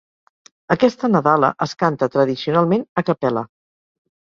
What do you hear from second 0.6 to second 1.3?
Aquesta